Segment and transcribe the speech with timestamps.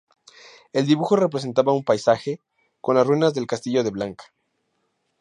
[0.73, 2.41] El dibujo representaba un paisaje
[2.81, 4.33] con las ruinas del castillo de Blanca.